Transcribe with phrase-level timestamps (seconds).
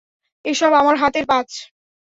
[0.45, 1.49] এসব আমার হাতের পাঁচ।